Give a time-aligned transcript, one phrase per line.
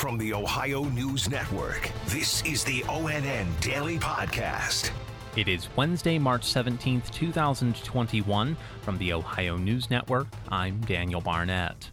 [0.00, 4.92] From the Ohio News Network, this is the ONN Daily Podcast.
[5.36, 8.56] It is Wednesday, March 17th, 2021.
[8.80, 11.90] From the Ohio News Network, I'm Daniel Barnett.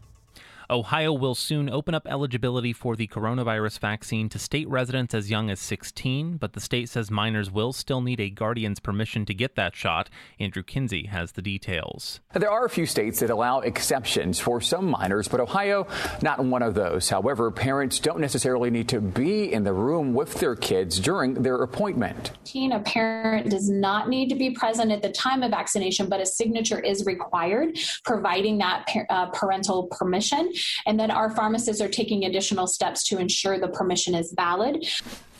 [0.69, 5.49] Ohio will soon open up eligibility for the coronavirus vaccine to state residents as young
[5.49, 9.55] as 16, but the state says minors will still need a guardian's permission to get
[9.55, 10.09] that shot.
[10.41, 12.19] Andrew Kinsey has the details.
[12.33, 15.87] There are a few states that allow exceptions for some minors, but Ohio
[16.21, 17.07] not one of those.
[17.07, 21.63] However, parents don't necessarily need to be in the room with their kids during their
[21.63, 22.31] appointment.
[22.55, 26.25] A parent does not need to be present at the time of vaccination, but a
[26.25, 30.51] signature is required, providing that uh, parental permission.
[30.85, 34.85] And then our pharmacists are taking additional steps to ensure the permission is valid.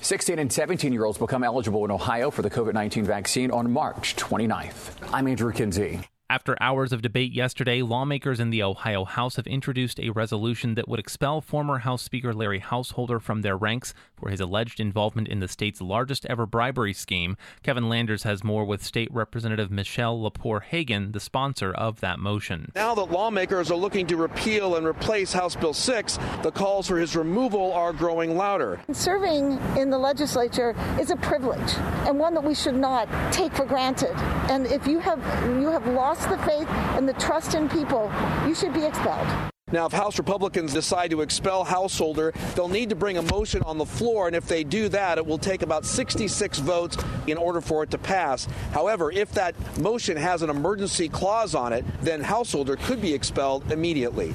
[0.01, 3.71] 16 and 17 year olds become eligible in Ohio for the COVID 19 vaccine on
[3.71, 4.91] March 29th.
[5.11, 6.01] I'm Andrew Kinsey.
[6.29, 10.89] After hours of debate yesterday, lawmakers in the Ohio House have introduced a resolution that
[10.89, 15.39] would expel former House Speaker Larry Householder from their ranks for his alleged involvement in
[15.39, 17.37] the state's largest ever bribery scheme.
[17.63, 22.73] Kevin Landers has more with State Representative Michelle Lepore Hagan, the sponsor of that motion.
[22.75, 26.97] Now that lawmakers are looking to repeal and replace House Bill 6, the calls for
[26.97, 28.81] his removal are growing louder.
[28.91, 31.73] Serving in the legislature is a privilege
[32.05, 34.13] and one that we should not take for granted.
[34.51, 35.19] And if you have
[35.61, 38.11] you have lost lost the faith and the trust in people,
[38.47, 39.27] you should be expelled.
[39.69, 43.77] Now, if House Republicans decide to expel Householder, they'll need to bring a motion on
[43.77, 47.59] the floor, and if they do that, it will take about 66 votes in order
[47.59, 48.47] for it to pass.
[48.71, 53.69] However, if that motion has an emergency clause on it, then Householder could be expelled
[53.69, 54.33] immediately.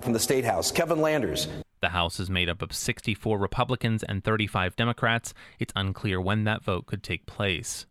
[0.00, 1.46] From the State House, Kevin Landers.
[1.82, 5.34] The House is made up of 64 Republicans and 35 Democrats.
[5.58, 7.86] It's unclear when that vote could take place.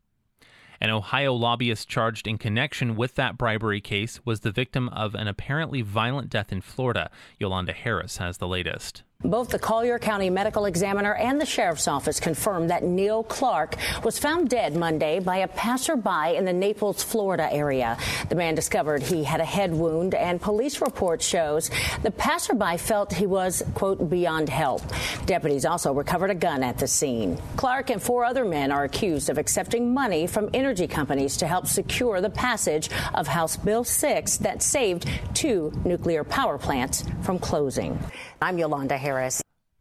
[0.81, 5.27] An Ohio lobbyist charged in connection with that bribery case was the victim of an
[5.27, 7.11] apparently violent death in Florida.
[7.37, 9.03] Yolanda Harris has the latest.
[9.25, 14.17] Both the Collier County Medical Examiner and the Sheriff's Office confirmed that Neil Clark was
[14.17, 17.97] found dead Monday by a passerby in the Naples, Florida area.
[18.29, 21.69] The man discovered he had a head wound, and police report shows
[22.01, 24.83] the passerby felt he was, quote, beyond help.
[25.25, 27.37] Deputies also recovered a gun at the scene.
[27.57, 31.67] Clark and four other men are accused of accepting money from energy companies to help
[31.67, 37.99] secure the passage of House Bill 6 that saved two nuclear power plants from closing.
[38.41, 39.08] I'm Yolanda Harris.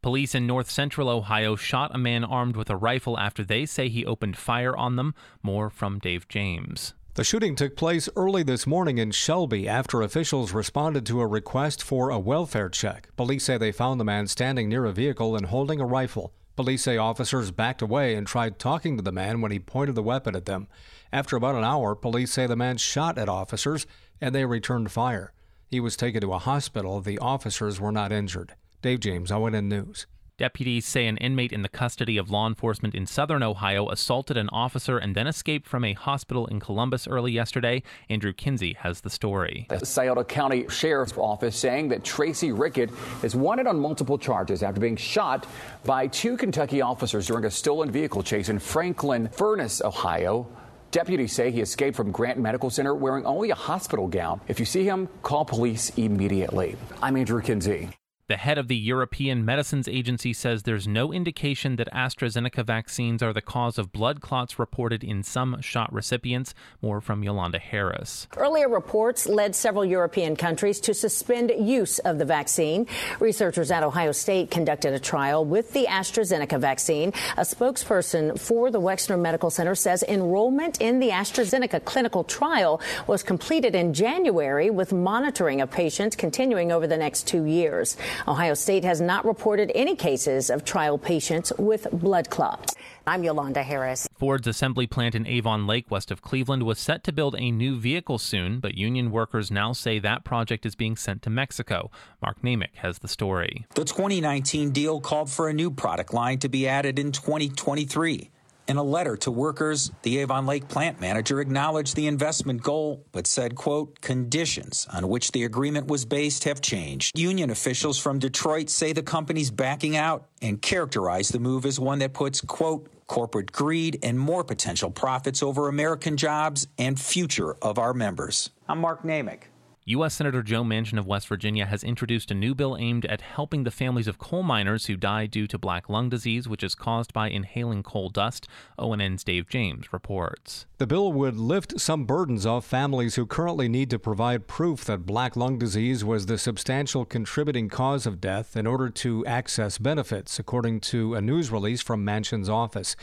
[0.00, 3.88] Police in north central Ohio shot a man armed with a rifle after they say
[3.88, 5.14] he opened fire on them.
[5.42, 6.94] More from Dave James.
[7.14, 11.82] The shooting took place early this morning in Shelby after officials responded to a request
[11.82, 13.08] for a welfare check.
[13.16, 16.32] Police say they found the man standing near a vehicle and holding a rifle.
[16.54, 20.02] Police say officers backed away and tried talking to the man when he pointed the
[20.02, 20.68] weapon at them.
[21.12, 23.84] After about an hour, police say the man shot at officers
[24.20, 25.32] and they returned fire.
[25.66, 27.00] He was taken to a hospital.
[27.00, 28.54] The officers were not injured.
[28.80, 30.06] Dave James, ONN News.
[30.36, 34.48] Deputies say an inmate in the custody of law enforcement in southern Ohio assaulted an
[34.50, 37.82] officer and then escaped from a hospital in Columbus early yesterday.
[38.08, 39.66] Andrew Kinsey has the story.
[39.68, 42.90] The Scioto County Sheriff's Office saying that Tracy Rickett
[43.24, 45.44] is wanted on multiple charges after being shot
[45.84, 50.46] by two Kentucky officers during a stolen vehicle chase in Franklin Furnace, Ohio.
[50.92, 54.40] Deputies say he escaped from Grant Medical Center wearing only a hospital gown.
[54.46, 56.76] If you see him, call police immediately.
[57.02, 57.90] I'm Andrew Kinsey.
[58.28, 63.32] The head of the European Medicines Agency says there's no indication that AstraZeneca vaccines are
[63.32, 66.52] the cause of blood clots reported in some shot recipients.
[66.82, 68.26] More from Yolanda Harris.
[68.36, 72.86] Earlier reports led several European countries to suspend use of the vaccine.
[73.18, 77.14] Researchers at Ohio State conducted a trial with the AstraZeneca vaccine.
[77.38, 83.22] A spokesperson for the Wexner Medical Center says enrollment in the AstraZeneca clinical trial was
[83.22, 87.96] completed in January with monitoring of patients continuing over the next two years.
[88.26, 92.74] Ohio State has not reported any cases of trial patients with blood clots.
[93.06, 94.08] I'm Yolanda Harris.
[94.16, 97.78] Ford's assembly plant in Avon Lake, west of Cleveland, was set to build a new
[97.78, 101.90] vehicle soon, but union workers now say that project is being sent to Mexico.
[102.20, 103.66] Mark Namick has the story.
[103.74, 108.30] The 2019 deal called for a new product line to be added in 2023.
[108.68, 113.26] In a letter to workers, the Avon Lake plant manager acknowledged the investment goal, but
[113.26, 117.18] said, quote, conditions on which the agreement was based have changed.
[117.18, 122.00] Union officials from Detroit say the company's backing out and characterize the move as one
[122.00, 127.78] that puts, quote, corporate greed and more potential profits over American jobs and future of
[127.78, 128.50] our members.
[128.68, 129.44] I'm Mark Namick.
[129.88, 130.12] U.S.
[130.12, 133.70] Senator Joe Manchin of West Virginia has introduced a new bill aimed at helping the
[133.70, 137.30] families of coal miners who die due to black lung disease, which is caused by
[137.30, 138.46] inhaling coal dust.
[138.78, 140.66] ONN's Dave James reports.
[140.76, 145.06] The bill would lift some burdens off families who currently need to provide proof that
[145.06, 150.38] black lung disease was the substantial contributing cause of death in order to access benefits,
[150.38, 152.94] according to a news release from Manchin's office.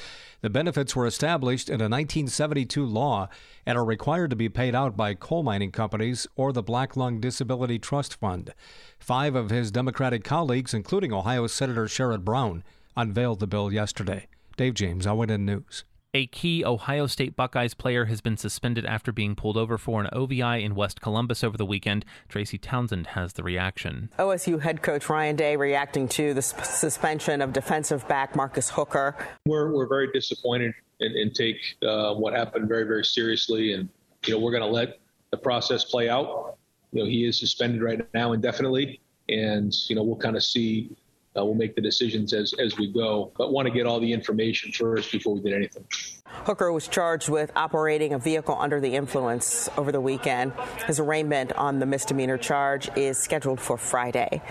[0.41, 3.27] The benefits were established in a 1972 law
[3.65, 7.21] and are required to be paid out by coal mining companies or the Black Lung
[7.21, 8.53] Disability Trust Fund.
[8.99, 12.65] Five of his Democratic colleagues, including Ohio Senator Sherrod Brown,
[12.97, 14.27] unveiled the bill yesterday.
[14.57, 15.85] Dave James, ONN News.
[16.13, 20.09] A key Ohio State Buckeyes player has been suspended after being pulled over for an
[20.11, 22.03] OVI in West Columbus over the weekend.
[22.27, 24.09] Tracy Townsend has the reaction.
[24.19, 29.15] OSU head coach Ryan Day reacting to the suspension of defensive back Marcus Hooker.
[29.45, 33.73] We're, we're very disappointed and, and take uh, what happened very, very seriously.
[33.73, 33.87] And,
[34.25, 34.99] you know, we're going to let
[35.31, 36.57] the process play out.
[36.95, 39.01] You know, he is suspended right now indefinitely.
[39.27, 40.95] And, you know, we'll kind of see
[41.37, 44.13] uh, we'll make the decisions as, as we go, but want to get all the
[44.13, 45.85] information first before we did anything.
[46.25, 50.53] Hooker was charged with operating a vehicle under the influence over the weekend.
[50.87, 54.41] His arraignment on the misdemeanor charge is scheduled for Friday.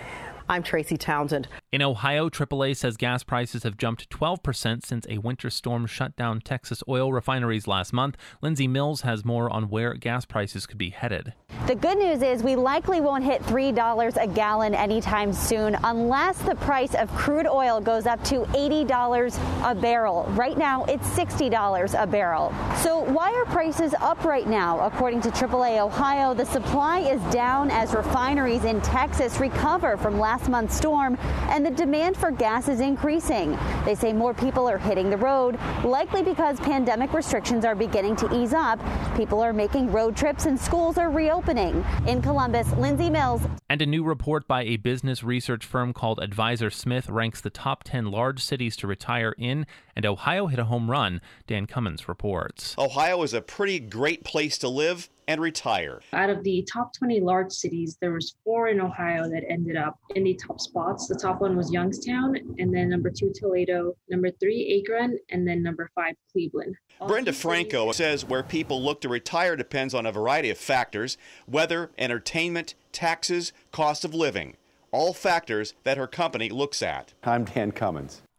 [0.47, 1.49] I'm Tracy Townsend.
[1.73, 6.41] In Ohio, AAA says gas prices have jumped 12% since a winter storm shut down
[6.41, 8.17] Texas oil refineries last month.
[8.43, 11.33] Lindsay Mills has more on where gas prices could be headed.
[11.67, 16.57] The good news is we likely won't hit $3 a gallon anytime soon unless the
[16.57, 20.25] price of crude oil goes up to $80 a barrel.
[20.31, 22.53] Right now, it's $60 a barrel.
[22.83, 24.85] So why are prices up right now?
[24.87, 30.34] According to AAA Ohio, the supply is down as refineries in Texas recover from last
[30.35, 31.17] last month's storm,
[31.49, 33.57] and the demand for gas is increasing.
[33.85, 38.35] They say more people are hitting the road, likely because pandemic restrictions are beginning to
[38.35, 38.81] ease up.
[39.17, 41.85] People are making road trips and schools are reopening.
[42.09, 43.43] In Columbus, Lindsay Mills.
[43.71, 47.85] And a new report by a business research firm called Advisor Smith ranks the top
[47.85, 51.21] 10 large cities to retire in, and Ohio hit a home run.
[51.47, 52.75] Dan Cummins reports.
[52.77, 56.01] Ohio is a pretty great place to live and retire.
[56.13, 59.99] Out of the top 20 large cities, there was four in Ohio that ended up
[60.15, 61.07] in the top spots.
[61.07, 65.63] The top one was Youngstown, and then number two, Toledo, number three, Akron, and then
[65.63, 66.77] number five, Cleveland.
[67.07, 71.17] Brenda Franco says where people look to retire depends on a variety of factors
[71.49, 74.57] weather, entertainment, taxes, cost of living.
[74.91, 77.15] All factors that her company looks at.
[77.25, 78.23] I'm Dan Cummins.